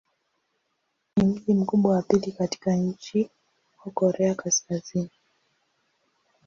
[1.15, 3.29] Ni mji mkubwa wa pili katika nchi
[3.85, 5.09] wa Korea Kaskazini.